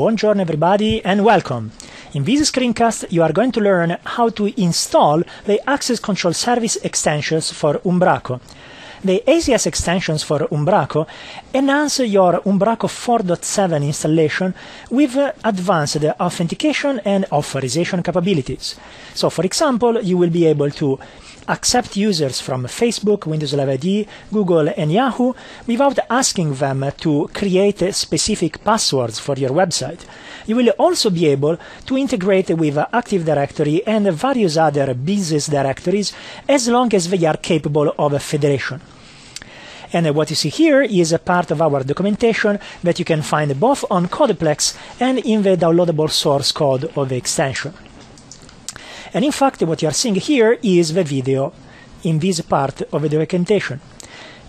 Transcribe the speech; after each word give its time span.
Buongiorno 0.00 0.40
everybody 0.40 1.02
and 1.04 1.20
welcome. 1.20 1.70
In 2.12 2.24
this 2.24 2.50
screencast 2.50 3.04
you 3.10 3.22
are 3.22 3.32
going 3.32 3.52
to 3.52 3.60
learn 3.60 3.98
how 4.02 4.30
to 4.30 4.50
install 4.58 5.22
the 5.44 5.60
access 5.68 6.00
control 6.00 6.32
service 6.32 6.76
extensions 6.76 7.52
for 7.52 7.78
Umbraco. 7.84 8.40
The 9.04 9.22
ACS 9.26 9.66
extensions 9.66 10.22
for 10.22 10.48
Umbraco 10.48 11.06
enhance 11.52 11.98
your 11.98 12.40
Umbraco 12.46 12.88
4.7 12.88 13.84
installation 13.84 14.54
with 14.88 15.18
advanced 15.44 16.02
authentication 16.18 17.00
and 17.04 17.26
authorization 17.30 18.02
capabilities. 18.02 18.76
So 19.12 19.28
for 19.28 19.44
example, 19.44 20.00
you 20.02 20.16
will 20.16 20.30
be 20.30 20.46
able 20.46 20.70
to 20.70 20.98
accept 21.48 21.96
users 21.96 22.40
from 22.40 22.64
Facebook, 22.64 23.26
Windows 23.26 23.54
Live 23.54 23.68
ID, 23.68 24.06
Google, 24.32 24.68
and 24.76 24.92
Yahoo 24.92 25.32
without 25.66 25.98
asking 26.08 26.54
them 26.54 26.90
to 26.98 27.28
create 27.34 27.94
specific 27.94 28.62
passwords 28.64 29.18
for 29.18 29.36
your 29.36 29.50
website. 29.50 30.04
You 30.46 30.56
will 30.56 30.70
also 30.70 31.10
be 31.10 31.26
able 31.26 31.58
to 31.86 31.98
integrate 31.98 32.50
with 32.50 32.78
Active 32.92 33.24
Directory 33.24 33.86
and 33.86 34.06
various 34.12 34.56
other 34.56 34.94
business 34.94 35.46
directories 35.46 36.12
as 36.48 36.68
long 36.68 36.92
as 36.94 37.08
they 37.08 37.26
are 37.26 37.36
capable 37.36 37.94
of 37.98 38.22
federation. 38.22 38.80
And 39.92 40.14
what 40.14 40.30
you 40.30 40.36
see 40.36 40.50
here 40.50 40.82
is 40.82 41.12
a 41.12 41.18
part 41.18 41.50
of 41.50 41.60
our 41.60 41.82
documentation 41.82 42.60
that 42.84 42.98
you 43.00 43.04
can 43.04 43.22
find 43.22 43.58
both 43.58 43.84
on 43.90 44.06
Codeplex 44.06 44.76
and 45.00 45.18
in 45.18 45.42
the 45.42 45.56
downloadable 45.56 46.10
source 46.10 46.52
code 46.52 46.84
of 46.96 47.08
the 47.08 47.16
extension. 47.16 47.74
And 49.12 49.24
in 49.24 49.32
fact, 49.32 49.62
what 49.62 49.82
you 49.82 49.88
are 49.88 49.94
seeing 49.94 50.14
here 50.14 50.58
is 50.62 50.94
the 50.94 51.04
video 51.04 51.52
in 52.04 52.18
this 52.18 52.40
part 52.42 52.82
of 52.92 53.02
the 53.02 53.08
documentation. 53.08 53.80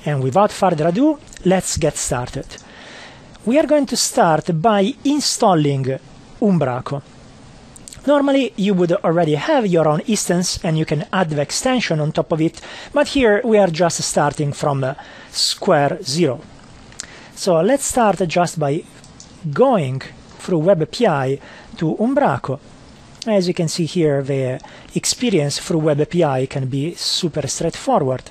And 0.05 0.21
without 0.23 0.51
further 0.51 0.87
ado, 0.87 1.19
let's 1.45 1.77
get 1.77 1.97
started. 1.97 2.45
We 3.45 3.57
are 3.57 3.65
going 3.65 3.87
to 3.87 3.97
start 3.97 4.61
by 4.61 4.93
installing 5.03 5.99
Umbraco. 6.39 7.01
Normally, 8.05 8.53
you 8.55 8.73
would 8.73 8.93
already 8.93 9.35
have 9.35 9.67
your 9.67 9.87
own 9.87 10.01
instance 10.01 10.59
and 10.63 10.77
you 10.77 10.85
can 10.85 11.05
add 11.13 11.29
the 11.29 11.41
extension 11.41 11.99
on 11.99 12.11
top 12.11 12.31
of 12.31 12.41
it, 12.41 12.59
but 12.93 13.09
here 13.09 13.41
we 13.43 13.59
are 13.59 13.67
just 13.67 14.01
starting 14.01 14.53
from 14.53 14.83
uh, 14.83 14.95
square 15.31 15.99
zero. 16.01 16.41
So 17.35 17.61
let's 17.61 17.85
start 17.85 18.27
just 18.27 18.59
by 18.59 18.83
going 19.51 20.01
through 20.39 20.59
Web 20.59 20.91
PI 20.91 21.39
to 21.77 21.95
Umbraco 21.95 22.59
as 23.27 23.47
you 23.47 23.53
can 23.53 23.67
see 23.67 23.85
here, 23.85 24.23
the 24.23 24.59
experience 24.95 25.59
through 25.59 25.79
Web 25.79 26.09
PI 26.09 26.47
can 26.47 26.67
be 26.67 26.95
super 26.95 27.47
straightforward. 27.47 28.23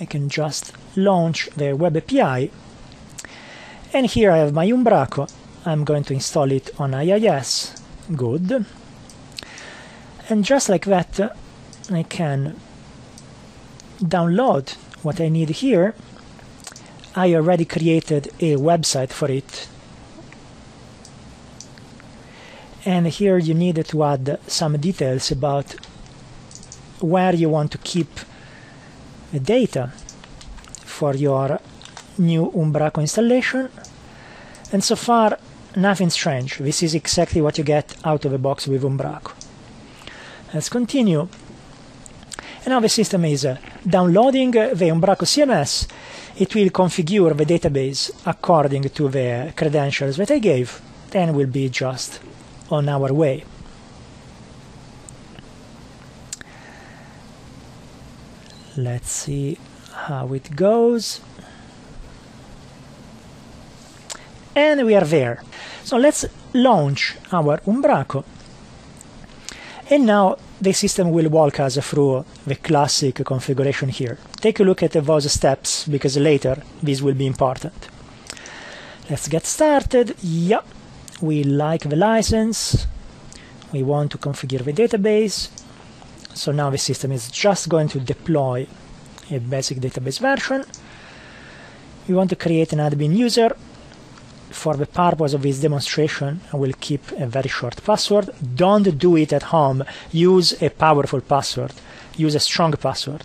I 0.00 0.04
can 0.04 0.28
just 0.28 0.72
launch 0.96 1.48
the 1.56 1.72
Web 1.74 2.06
PI. 2.06 2.50
And 3.92 4.06
here 4.06 4.30
I 4.30 4.38
have 4.38 4.52
my 4.52 4.66
Umbraco. 4.66 5.30
I'm 5.64 5.84
going 5.84 6.04
to 6.04 6.14
install 6.14 6.50
it 6.52 6.70
on 6.78 6.94
IIS. 6.94 7.74
Good. 8.14 8.64
And 10.28 10.44
just 10.44 10.68
like 10.68 10.84
that, 10.86 11.36
I 11.90 12.04
can 12.04 12.56
download 14.00 14.74
what 15.02 15.20
I 15.20 15.28
need 15.28 15.50
here. 15.50 15.94
I 17.14 17.34
already 17.34 17.64
created 17.64 18.28
a 18.40 18.56
website 18.56 19.10
for 19.10 19.30
it 19.30 19.68
and 22.84 23.06
here 23.06 23.38
you 23.38 23.54
need 23.54 23.84
to 23.84 24.04
add 24.04 24.38
some 24.46 24.76
details 24.78 25.30
about 25.30 25.74
where 27.00 27.34
you 27.34 27.48
want 27.48 27.72
to 27.72 27.78
keep 27.78 28.08
the 29.32 29.40
data 29.40 29.92
for 30.84 31.14
your 31.14 31.60
new 32.18 32.50
Umbraco 32.50 33.00
installation. 33.00 33.68
And 34.72 34.82
so 34.82 34.96
far 34.96 35.38
nothing 35.76 36.10
strange. 36.10 36.58
This 36.58 36.82
is 36.82 36.94
exactly 36.94 37.40
what 37.40 37.58
you 37.58 37.64
get 37.64 37.94
out 38.04 38.24
of 38.24 38.32
the 38.32 38.38
box 38.38 38.66
with 38.66 38.82
Umbraco. 38.82 39.32
Let's 40.52 40.68
continue. 40.68 41.28
And 42.64 42.68
now 42.68 42.80
the 42.80 42.88
system 42.88 43.24
is 43.24 43.44
uh, 43.44 43.56
downloading 43.86 44.52
the 44.52 44.90
Umbraco 44.92 45.24
CMS 45.24 45.88
it 46.36 46.54
will 46.54 46.70
configure 46.70 47.36
the 47.36 47.44
database 47.44 48.10
according 48.24 48.84
to 48.88 49.08
the 49.08 49.52
credentials 49.54 50.16
that 50.16 50.30
I 50.30 50.38
gave. 50.38 50.80
Then 51.10 51.34
will 51.34 51.46
be 51.46 51.68
just 51.68 52.20
on 52.72 52.88
our 52.88 53.12
way. 53.12 53.44
Let's 58.76 59.10
see 59.10 59.58
how 59.92 60.32
it 60.32 60.56
goes. 60.56 61.20
And 64.56 64.86
we 64.86 64.94
are 64.94 65.04
there. 65.04 65.42
So 65.84 65.98
let's 65.98 66.24
launch 66.54 67.16
our 67.30 67.58
Umbraco. 67.66 68.24
And 69.90 70.06
now 70.06 70.36
the 70.60 70.72
system 70.72 71.10
will 71.10 71.28
walk 71.28 71.60
us 71.60 71.76
through 71.76 72.24
the 72.46 72.54
classic 72.54 73.16
configuration 73.16 73.90
here. 73.90 74.16
Take 74.36 74.60
a 74.60 74.64
look 74.64 74.82
at 74.82 74.92
those 74.92 75.30
steps 75.30 75.86
because 75.86 76.16
later 76.16 76.62
this 76.82 77.02
will 77.02 77.14
be 77.14 77.26
important. 77.26 77.88
Let's 79.10 79.28
get 79.28 79.44
started. 79.44 80.14
Yep 80.22 80.66
we 81.20 81.44
like 81.44 81.88
the 81.88 81.96
license, 81.96 82.86
we 83.72 83.82
want 83.82 84.10
to 84.12 84.18
configure 84.18 84.64
the 84.64 84.72
database, 84.72 85.50
so 86.34 86.52
now 86.52 86.70
the 86.70 86.78
system 86.78 87.12
is 87.12 87.30
just 87.30 87.68
going 87.68 87.88
to 87.88 88.00
deploy 88.00 88.66
a 89.30 89.38
basic 89.38 89.78
database 89.78 90.18
version. 90.18 90.64
We 92.08 92.14
want 92.14 92.30
to 92.30 92.36
create 92.36 92.72
an 92.72 92.78
admin 92.78 93.16
user. 93.16 93.56
For 94.50 94.76
the 94.76 94.86
purpose 94.86 95.32
of 95.32 95.42
this 95.42 95.60
demonstration, 95.60 96.40
I 96.52 96.56
will 96.56 96.74
keep 96.78 97.10
a 97.12 97.26
very 97.26 97.48
short 97.48 97.82
password. 97.84 98.30
Don't 98.54 98.98
do 98.98 99.16
it 99.16 99.32
at 99.32 99.44
home. 99.44 99.84
Use 100.10 100.60
a 100.62 100.68
powerful 100.68 101.20
password. 101.20 101.72
Use 102.16 102.34
a 102.34 102.40
strong 102.40 102.72
password. 102.72 103.24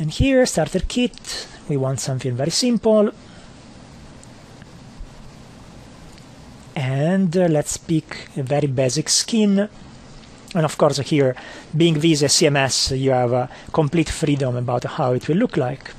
And 0.00 0.10
here, 0.10 0.44
starter 0.46 0.80
kit, 0.80 1.46
we 1.68 1.76
want 1.76 2.00
something 2.00 2.34
very 2.34 2.50
simple. 2.50 3.12
And 6.80 7.36
uh, 7.36 7.46
let's 7.46 7.76
pick 7.76 8.28
a 8.38 8.42
very 8.42 8.66
basic 8.66 9.10
skin. 9.10 9.68
And 10.54 10.64
of 10.64 10.78
course 10.78 10.98
here 10.98 11.36
being 11.76 12.00
this 12.00 12.22
a 12.22 12.26
CMS 12.26 12.98
you 12.98 13.10
have 13.10 13.50
complete 13.72 14.08
freedom 14.08 14.56
about 14.56 14.84
how 14.84 15.12
it 15.12 15.28
will 15.28 15.36
look 15.36 15.58
like. 15.58 15.92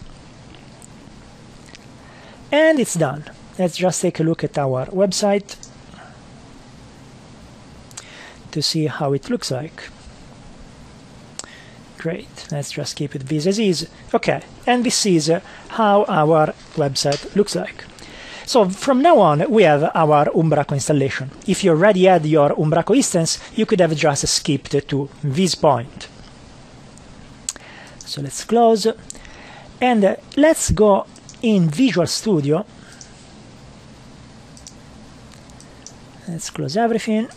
And 2.52 2.80
it's 2.80 2.96
done. 2.96 3.24
Let's 3.60 3.78
just 3.78 4.02
take 4.02 4.20
a 4.20 4.24
look 4.24 4.44
at 4.44 4.58
our 4.58 4.88
website 4.88 5.56
to 8.52 8.62
see 8.62 8.88
how 8.88 9.14
it 9.14 9.30
looks 9.30 9.52
like. 9.52 9.84
Great. 12.00 12.48
Let's 12.52 12.72
just 12.72 12.96
keep 12.96 13.16
it 13.16 13.28
this 13.28 13.46
as 13.46 13.60
is. 13.60 13.88
Okay. 14.14 14.42
And 14.66 14.84
this 14.84 15.06
is 15.06 15.30
uh, 15.30 15.42
how 15.70 16.06
our 16.06 16.54
website 16.76 17.36
looks 17.36 17.56
like 17.56 17.86
so 18.52 18.68
from 18.68 19.02
now 19.02 19.18
on, 19.20 19.50
we 19.50 19.64
have 19.64 19.90
our 19.96 20.26
Umbraco 20.26 20.74
installation. 20.74 21.32
If 21.48 21.64
you 21.64 21.72
already 21.72 22.04
had 22.04 22.26
your 22.26 22.50
Umbraco 22.50 22.94
instance, 22.94 23.40
you 23.56 23.66
could 23.66 23.80
have 23.80 23.96
just 23.96 24.28
skipped 24.28 24.90
to 24.90 25.10
this 25.24 25.56
point. 25.56 26.10
So 28.00 28.22
let's 28.22 28.44
close. 28.44 28.88
And 29.80 30.04
uh, 30.04 30.16
let's 30.36 30.70
go 30.72 31.06
in 31.42 31.70
Visual 31.70 32.06
Studio. 32.08 32.66
Let's 36.28 36.50
close 36.50 36.76
everything. 36.76 37.30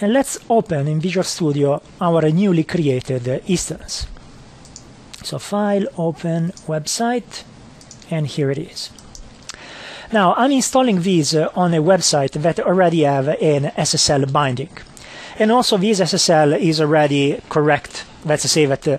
And 0.00 0.12
let's 0.12 0.36
open 0.50 0.88
in 0.88 0.98
Visual 0.98 1.22
Studio 1.22 1.80
our 2.00 2.28
newly 2.28 2.64
created 2.64 3.28
instance. 3.46 4.08
So 5.22 5.38
File, 5.38 5.86
Open, 5.96 6.50
Website, 6.66 7.44
and 8.10 8.26
here 8.26 8.50
it 8.50 8.58
is. 8.58 8.90
Now, 10.12 10.34
I'm 10.34 10.52
installing 10.52 11.00
these 11.00 11.34
uh, 11.34 11.48
on 11.54 11.72
a 11.72 11.80
website 11.80 12.32
that 12.32 12.60
already 12.60 13.04
have 13.04 13.28
an 13.28 13.72
SSL 13.78 14.30
binding. 14.30 14.68
And 15.38 15.50
also 15.50 15.78
this 15.78 16.00
SSL 16.00 16.60
is 16.60 16.82
already 16.82 17.40
correct. 17.48 18.04
Let's 18.26 18.50
say 18.50 18.66
that 18.66 18.86
uh, 18.86 18.98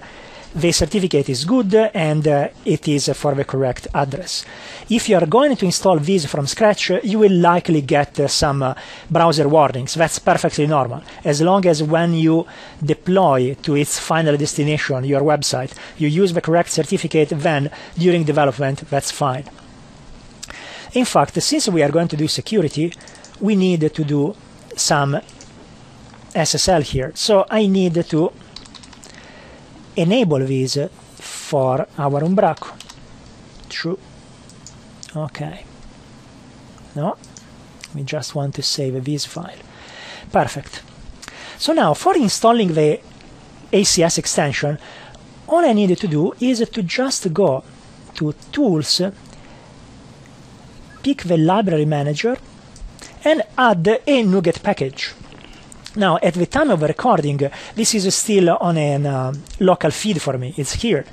the 0.56 0.72
certificate 0.72 1.30
is 1.30 1.46
good 1.46 1.76
and 1.76 2.28
uh, 2.28 2.48
it 2.66 2.88
is 2.88 3.10
for 3.10 3.36
the 3.36 3.46
correct 3.46 3.88
address. 3.94 4.44
If 4.90 5.08
you 5.08 5.18
are 5.18 5.28
going 5.28 5.56
to 5.56 5.66
install 5.66 6.00
these 6.00 6.26
from 6.26 6.48
scratch, 6.48 6.90
you 7.04 7.20
will 7.20 7.32
likely 7.32 7.82
get 7.82 8.18
some 8.32 8.74
browser 9.12 9.48
warnings. 9.48 9.94
That's 9.94 10.18
perfectly 10.18 10.66
normal. 10.66 11.04
As 11.24 11.44
long 11.44 11.68
as 11.68 11.84
when 11.84 12.16
you 12.16 12.48
deploy 12.84 13.54
to 13.62 13.76
its 13.76 14.00
final 14.00 14.36
destination, 14.36 15.04
your 15.04 15.22
website, 15.22 15.74
you 16.00 16.08
use 16.08 16.34
the 16.34 16.42
correct 16.42 16.72
certificate, 16.72 17.30
then 17.30 17.70
during 18.00 18.24
development, 18.24 18.90
that's 18.90 19.12
fine. 19.12 19.46
In 20.94 21.06
fact, 21.06 21.42
since 21.42 21.68
we 21.70 21.82
are 21.82 21.92
going 21.92 22.08
to 22.08 22.18
do 22.18 22.28
security, 22.28 22.94
we 23.40 23.56
need 23.56 23.94
to 23.94 24.04
do 24.04 24.36
some 24.76 25.20
SSL 26.34 26.84
here. 26.84 27.12
So 27.16 27.46
I 27.50 27.68
need 27.68 28.06
to 28.10 28.32
enable 29.96 30.40
this 30.40 30.78
for 31.16 31.88
our 31.98 32.22
Umbraco. 32.22 32.72
True. 33.70 34.00
Okay. 35.16 35.66
No, 36.96 37.18
we 37.96 38.04
just 38.04 38.36
want 38.36 38.54
to 38.56 38.62
save 38.62 39.04
this 39.04 39.26
file. 39.26 39.58
Perfect. 40.32 40.84
So 41.58 41.74
now 41.74 41.94
for 41.94 42.16
installing 42.16 42.74
the 42.74 43.00
ACS 43.72 44.18
extension, 44.20 44.78
all 45.48 45.66
I 45.66 45.74
need 45.74 45.98
to 45.98 46.08
do 46.08 46.34
is 46.40 46.68
to 46.70 46.84
just 46.84 47.34
go 47.34 47.64
to 48.16 48.34
Tools, 48.52 49.02
pick 51.04 51.24
the 51.24 51.38
Library 51.38 51.86
Manager, 51.86 52.38
and 53.24 53.42
add 53.58 53.88
a 53.88 54.24
NuGet 54.24 54.64
package. 54.64 55.14
Now, 55.96 56.18
at 56.24 56.34
the 56.34 56.48
time 56.48 56.72
of 56.72 56.82
recording, 56.82 57.38
this 57.76 57.94
is 57.94 58.16
still 58.16 58.58
on 58.60 58.78
a 58.78 58.96
uh, 58.96 59.34
local 59.60 59.92
feed 59.92 60.22
for 60.22 60.38
me. 60.38 60.54
It's 60.58 60.74
here. 60.74 61.06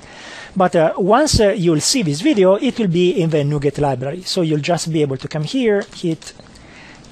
But 0.55 0.75
uh, 0.75 0.93
once 0.97 1.39
uh, 1.39 1.49
you'll 1.49 1.81
see 1.81 2.01
this 2.01 2.21
video, 2.21 2.55
it 2.55 2.79
will 2.79 2.87
be 2.87 3.21
in 3.21 3.29
the 3.29 3.37
NuGet 3.37 3.79
library. 3.79 4.23
So 4.23 4.41
you'll 4.41 4.59
just 4.59 4.91
be 4.91 5.01
able 5.01 5.17
to 5.17 5.27
come 5.27 5.43
here, 5.43 5.85
hit 5.95 6.33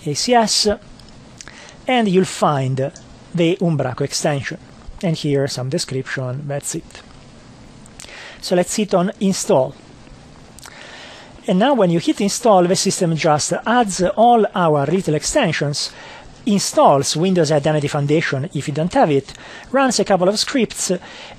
ACS, 0.03 0.79
and 1.87 2.07
you'll 2.07 2.25
find 2.25 2.91
the 3.35 3.55
Umbraco 3.57 4.01
extension. 4.01 4.57
And 5.03 5.15
here 5.15 5.47
some 5.47 5.69
description, 5.69 6.47
that's 6.47 6.75
it. 6.75 7.01
So 8.41 8.55
let's 8.55 8.75
hit 8.75 8.93
on 8.93 9.11
install. 9.19 9.75
And 11.49 11.57
now 11.57 11.73
when 11.73 11.89
you 11.89 11.99
hit 11.99 12.21
install, 12.21 12.61
the 12.67 12.75
system 12.75 13.15
just 13.15 13.53
adds 13.65 14.03
all 14.03 14.45
our 14.53 14.85
little 14.85 15.15
extensions 15.15 15.91
installs 16.45 17.17
Windows 17.17 17.51
Identity 17.51 17.87
Foundation 17.87 18.47
if 18.53 18.67
you 18.67 18.73
don't 18.75 18.93
have 18.93 19.09
it, 19.09 19.33
runs 19.71 19.99
a 19.99 20.05
couple 20.05 20.29
of 20.29 20.37
scripts, 20.37 20.91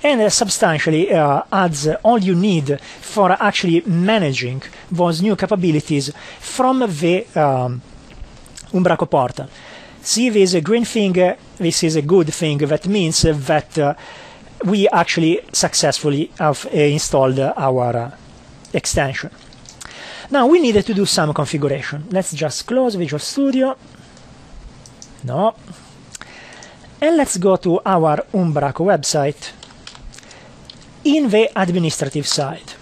and 0.03 0.21
uh, 0.21 0.29
substantially 0.29 1.13
uh, 1.13 1.43
adds 1.49 1.87
all 2.03 2.19
you 2.19 2.35
need 2.35 2.77
for 2.81 3.31
actually 3.41 3.79
managing 3.85 4.61
those 4.91 5.21
new 5.21 5.37
capabilities 5.37 6.11
from 6.39 6.79
the 6.79 7.25
um, 7.39 7.81
Umbraco 8.73 9.09
portal. 9.09 9.47
See 10.01 10.27
this 10.27 10.55
a 10.55 10.59
green 10.59 10.83
thing, 10.83 11.13
this 11.57 11.83
is 11.83 11.95
a 11.95 12.01
good 12.01 12.33
thing, 12.33 12.57
that 12.57 12.85
means 12.85 13.21
that 13.21 13.77
uh, 13.79 13.93
we 14.65 14.89
actually 14.89 15.39
successfully 15.53 16.31
have 16.37 16.65
uh, 16.65 16.69
installed 16.77 17.39
our 17.39 17.95
uh, 17.95 18.11
extension. 18.73 19.31
Now 20.31 20.47
we 20.47 20.59
needed 20.59 20.85
to 20.85 20.93
do 20.93 21.05
some 21.05 21.33
configuration. 21.33 22.05
Let's 22.09 22.33
just 22.33 22.65
close 22.65 22.95
Visual 22.95 23.19
Studio 23.19 23.77
no. 25.23 25.55
And 26.99 27.17
let's 27.17 27.37
go 27.37 27.55
to 27.57 27.81
our 27.85 28.17
Umbraco 28.33 28.85
website 28.85 29.51
in 31.03 31.29
the 31.29 31.49
administrative 31.55 32.27
side. 32.27 32.73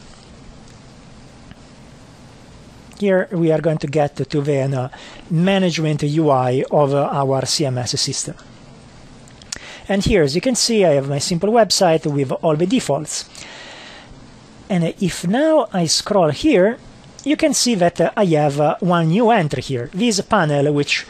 Here 3.00 3.30
we 3.32 3.52
are 3.52 3.62
going 3.62 3.78
to 3.78 3.88
get 3.88 4.18
to 4.18 4.42
the 4.42 4.60
uh, 4.62 4.90
management 5.30 6.04
UI 6.04 6.66
of 6.66 6.94
uh, 6.94 7.08
our 7.12 7.44
CMS 7.44 7.98
system. 7.98 8.36
And 9.88 10.04
here, 10.04 10.24
as 10.24 10.36
you 10.36 10.42
can 10.42 10.56
see, 10.56 10.84
I 10.84 10.92
have 10.96 11.08
my 11.08 11.20
simple 11.20 11.50
website 11.50 12.06
with 12.06 12.32
all 12.32 12.58
the 12.58 12.68
defaults. 12.68 13.28
And 14.70 14.84
if 15.00 15.26
now 15.26 15.68
I 15.72 15.86
scroll 15.88 16.30
here, 16.30 16.78
you 17.30 17.38
can 17.38 17.54
see 17.54 17.76
that 17.76 18.02
uh, 18.02 18.12
I 18.18 18.26
have 18.26 18.60
uh, 18.60 18.76
one 18.80 19.10
new 19.10 19.30
entry 19.30 19.62
here, 19.62 19.90
this 19.94 20.20
panel 20.22 20.74
which 20.74 21.06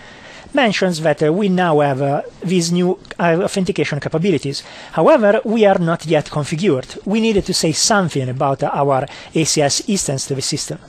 mentions 0.54 1.00
that 1.02 1.24
uh, 1.24 1.32
we 1.32 1.48
now 1.48 1.80
have 1.80 2.02
uh, 2.02 2.22
these 2.44 2.74
new 2.74 3.00
uh, 3.18 3.40
authentication 3.42 4.00
capabilities. 4.02 4.62
However, 4.92 5.40
we 5.46 5.66
are 5.66 5.80
not 5.80 6.06
yet 6.06 6.26
configured. 6.26 6.90
We 7.06 7.22
needed 7.22 7.46
to 7.46 7.54
say 7.54 7.72
something 7.72 8.28
about 8.28 8.64
our 8.64 9.06
ACS 9.34 9.88
instance 9.88 10.28
to 10.28 10.36
the 10.36 10.42
system. 10.42 10.80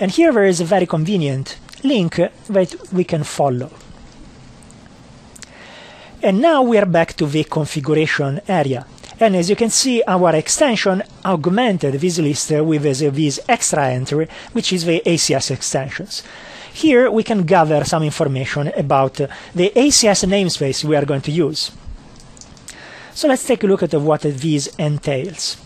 And 0.00 0.10
here 0.10 0.32
there 0.32 0.46
is 0.46 0.60
a 0.60 0.64
very 0.64 0.86
convenient 0.86 1.56
link 1.84 2.16
that 2.48 2.74
we 2.92 3.04
can 3.04 3.22
follow. 3.22 3.70
And 6.22 6.40
now 6.40 6.62
we 6.62 6.78
are 6.78 6.86
back 6.86 7.12
to 7.18 7.26
the 7.26 7.44
configuration 7.44 8.40
area. 8.48 8.86
And 9.20 9.36
as 9.36 9.48
you 9.48 9.56
can 9.56 9.70
see, 9.70 10.02
our 10.06 10.34
extension 10.34 11.02
augmented 11.24 11.94
this 11.94 12.18
list 12.18 12.50
with 12.50 12.82
this 12.82 13.40
extra 13.48 13.86
entry, 13.88 14.28
which 14.52 14.72
is 14.72 14.84
the 14.84 15.02
ACS 15.06 15.50
extensions. 15.50 16.22
Here 16.72 17.08
we 17.10 17.22
can 17.22 17.44
gather 17.44 17.84
some 17.84 18.02
information 18.02 18.72
about 18.76 19.14
the 19.14 19.70
ACS 19.76 20.26
namespace 20.26 20.82
we 20.84 20.96
are 20.96 21.04
going 21.04 21.20
to 21.22 21.30
use. 21.30 21.70
So 23.14 23.28
let's 23.28 23.46
take 23.46 23.62
a 23.62 23.68
look 23.68 23.84
at 23.84 23.94
what 23.94 24.22
this 24.22 24.66
entails. 24.76 25.56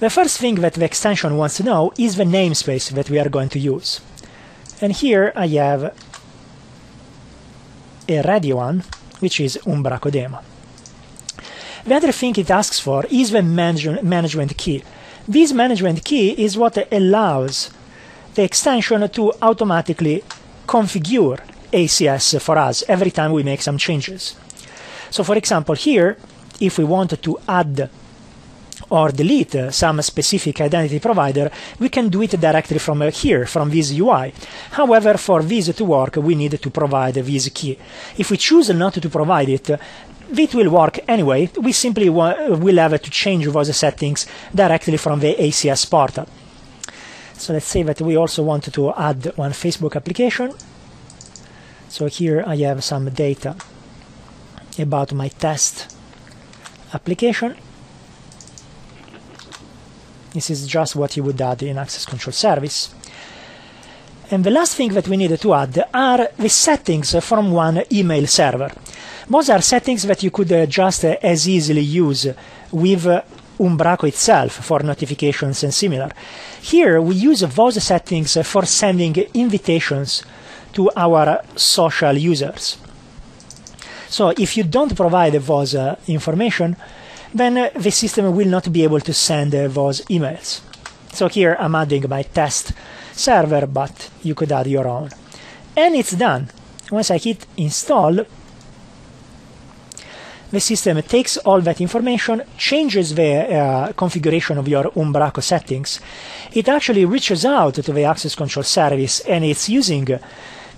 The 0.00 0.10
first 0.10 0.38
thing 0.38 0.56
that 0.56 0.74
the 0.74 0.84
extension 0.84 1.36
wants 1.36 1.58
to 1.58 1.62
know 1.62 1.92
is 1.96 2.16
the 2.16 2.24
namespace 2.24 2.90
that 2.90 3.10
we 3.10 3.20
are 3.20 3.28
going 3.28 3.50
to 3.50 3.60
use. 3.60 4.00
And 4.80 4.92
here 4.92 5.32
I 5.36 5.46
have 5.46 5.94
a 8.08 8.22
ready 8.22 8.52
one, 8.52 8.82
which 9.20 9.38
is 9.38 9.56
Umbraco 9.64 10.10
Demo. 10.10 10.40
The 11.84 11.94
other 11.94 12.12
thing 12.12 12.34
it 12.36 12.50
asks 12.50 12.78
for 12.78 13.04
is 13.10 13.30
the 13.30 13.42
manage 13.42 14.02
management 14.02 14.56
key. 14.56 14.82
This 15.26 15.52
management 15.52 16.04
key 16.04 16.30
is 16.30 16.56
what 16.58 16.76
allows 16.92 17.70
the 18.34 18.42
extension 18.42 19.08
to 19.08 19.32
automatically 19.42 20.22
configure 20.66 21.40
ACS 21.72 22.40
for 22.40 22.58
us 22.58 22.84
every 22.88 23.10
time 23.10 23.32
we 23.32 23.42
make 23.42 23.62
some 23.62 23.78
changes. 23.78 24.36
So 25.10 25.24
for 25.24 25.36
example, 25.36 25.74
here, 25.74 26.16
if 26.60 26.78
we 26.78 26.84
wanted 26.84 27.22
to 27.22 27.38
add 27.48 27.90
or 28.90 29.10
delete 29.12 29.54
uh, 29.54 29.70
some 29.70 30.02
specific 30.02 30.60
identity 30.60 30.98
provider, 30.98 31.50
we 31.78 31.88
can 31.88 32.08
do 32.08 32.22
it 32.22 32.38
directly 32.40 32.78
from 32.78 33.02
uh, 33.02 33.10
here, 33.10 33.46
from 33.46 33.70
this 33.70 33.92
UI. 33.92 34.32
However, 34.72 35.16
for 35.16 35.42
this 35.42 35.74
to 35.74 35.84
work, 35.84 36.16
we 36.16 36.34
need 36.34 36.60
to 36.60 36.70
provide 36.70 37.14
this 37.14 37.48
key. 37.50 37.78
If 38.16 38.30
we 38.30 38.36
choose 38.36 38.70
not 38.70 38.94
to 38.94 39.08
provide 39.08 39.48
it, 39.48 39.70
it 40.38 40.54
will 40.54 40.70
work 40.70 41.00
anyway. 41.08 41.50
We 41.60 41.72
simply 41.72 42.08
uh, 42.08 42.56
will 42.56 42.76
have 42.76 43.00
to 43.00 43.10
change 43.10 43.46
those 43.46 43.76
settings 43.76 44.26
directly 44.54 44.96
from 44.96 45.20
the 45.20 45.34
ACS 45.34 45.90
portal. 45.90 46.26
So 47.34 47.52
let's 47.54 47.66
say 47.66 47.82
that 47.84 48.00
we 48.00 48.16
also 48.16 48.42
want 48.42 48.72
to 48.72 48.94
add 48.94 49.32
one 49.36 49.52
Facebook 49.52 49.96
application. 49.96 50.52
So 51.88 52.06
here 52.06 52.44
I 52.46 52.56
have 52.56 52.84
some 52.84 53.08
data 53.10 53.56
about 54.78 55.12
my 55.12 55.28
test 55.28 55.96
application. 56.92 57.56
This 60.32 60.50
is 60.50 60.66
just 60.66 60.94
what 60.94 61.16
you 61.16 61.24
would 61.24 61.40
add 61.40 61.62
in 61.62 61.78
Access 61.78 62.06
Control 62.06 62.32
Service. 62.32 62.94
And 64.30 64.44
the 64.44 64.50
last 64.50 64.76
thing 64.76 64.92
that 64.94 65.08
we 65.08 65.16
needed 65.16 65.40
to 65.40 65.54
add 65.54 65.88
are 65.92 66.28
the 66.38 66.48
settings 66.48 67.18
from 67.24 67.50
one 67.50 67.82
email 67.90 68.26
server. 68.28 68.70
Those 69.28 69.50
are 69.50 69.60
settings 69.60 70.04
that 70.04 70.22
you 70.22 70.30
could 70.30 70.52
uh, 70.52 70.66
just 70.66 71.04
uh, 71.04 71.16
as 71.20 71.48
easily 71.48 71.80
use 71.80 72.28
with 72.70 73.06
uh, 73.06 73.22
Umbraco 73.58 74.06
itself 74.06 74.52
for 74.52 74.80
notifications 74.82 75.64
and 75.64 75.74
similar. 75.74 76.10
Here 76.62 77.00
we 77.00 77.16
use 77.16 77.40
those 77.40 77.82
settings 77.82 78.36
for 78.46 78.64
sending 78.66 79.16
invitations 79.34 80.22
to 80.72 80.90
our 80.96 81.42
social 81.56 82.16
users. 82.16 82.78
So 84.08 84.30
if 84.30 84.56
you 84.56 84.64
don't 84.64 84.96
provide 84.96 85.34
those 85.34 85.74
uh, 85.74 85.96
information, 86.06 86.76
then 87.34 87.58
uh, 87.58 87.70
the 87.74 87.90
system 87.90 88.34
will 88.34 88.48
not 88.48 88.72
be 88.72 88.84
able 88.84 89.00
to 89.00 89.12
send 89.12 89.54
uh, 89.54 89.68
those 89.68 90.00
emails. 90.06 90.60
So 91.12 91.28
here 91.28 91.56
I'm 91.58 91.74
adding 91.74 92.08
my 92.08 92.22
test 92.22 92.72
server, 93.12 93.66
but 93.66 94.10
you 94.22 94.34
could 94.34 94.52
add 94.52 94.66
your 94.66 94.88
own. 94.88 95.10
And 95.76 95.94
it's 95.94 96.12
done. 96.12 96.48
Once 96.90 97.10
I 97.10 97.18
hit 97.18 97.46
install, 97.56 98.24
the 100.50 100.60
system 100.60 101.00
takes 101.02 101.36
all 101.36 101.60
that 101.60 101.80
information, 101.80 102.42
changes 102.58 103.14
the 103.14 103.56
uh, 103.56 103.92
configuration 103.92 104.58
of 104.58 104.66
your 104.66 104.84
Umbraco 104.90 105.42
settings. 105.42 106.00
It 106.52 106.68
actually 106.68 107.04
reaches 107.04 107.44
out 107.44 107.74
to 107.74 107.92
the 107.92 108.04
access 108.04 108.34
control 108.34 108.64
service 108.64 109.20
and 109.20 109.44
it's 109.44 109.68
using 109.68 110.06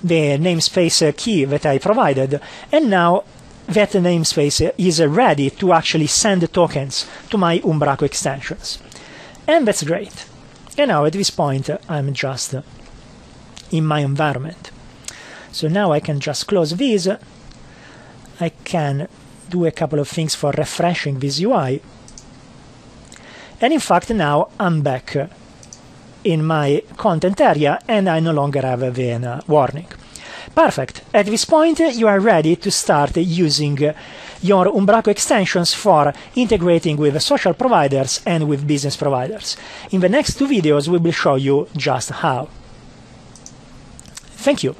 the 0.04 0.38
namespace 0.38 1.16
key 1.16 1.44
that 1.46 1.64
I 1.64 1.78
provided. 1.78 2.38
And 2.70 2.90
now 2.90 3.24
that 3.68 3.90
namespace 3.92 4.72
is 4.76 5.02
ready 5.02 5.50
to 5.50 5.72
actually 5.72 6.06
send 6.06 6.42
the 6.42 6.48
tokens 6.48 7.06
to 7.30 7.38
my 7.38 7.58
Umbraco 7.60 8.02
extensions. 8.02 8.78
And 9.46 9.66
that's 9.66 9.82
great. 9.82 10.26
And 10.76 10.88
now 10.88 11.04
at 11.04 11.12
this 11.12 11.30
point, 11.30 11.70
I'm 11.88 12.12
just 12.14 12.54
in 13.70 13.86
my 13.86 14.00
environment. 14.00 14.70
So 15.52 15.68
now 15.68 15.92
I 15.92 16.00
can 16.00 16.20
just 16.20 16.46
close 16.46 16.70
this. 16.76 17.08
I 18.40 18.48
can 18.64 19.08
do 19.48 19.66
a 19.66 19.70
couple 19.70 19.98
of 19.98 20.08
things 20.08 20.34
for 20.34 20.52
refreshing 20.52 21.18
this 21.18 21.40
UI. 21.40 21.82
And 23.60 23.72
in 23.72 23.80
fact, 23.80 24.10
now 24.10 24.48
I'm 24.58 24.82
back 24.82 25.16
in 26.24 26.44
my 26.44 26.82
content 26.96 27.40
area 27.40 27.78
and 27.86 28.08
I 28.08 28.20
no 28.20 28.32
longer 28.32 28.62
have 28.62 28.82
a 28.82 29.42
warning. 29.46 29.86
Perfect. 30.54 31.02
At 31.14 31.26
this 31.26 31.44
point, 31.44 31.78
you 31.78 32.06
are 32.08 32.20
ready 32.20 32.56
to 32.56 32.70
start 32.70 33.16
using 33.16 33.78
your 34.42 34.66
Umbraco 34.66 35.08
extensions 35.08 35.72
for 35.72 36.12
integrating 36.34 36.96
with 36.96 37.22
social 37.22 37.54
providers 37.54 38.20
and 38.26 38.48
with 38.48 38.66
business 38.66 38.96
providers. 38.96 39.56
In 39.90 40.00
the 40.00 40.08
next 40.08 40.34
two 40.34 40.46
videos, 40.46 40.88
we 40.88 40.98
will 40.98 41.12
show 41.12 41.36
you 41.36 41.68
just 41.76 42.10
how. 42.10 42.48
Thank 44.44 44.62
you. 44.62 44.74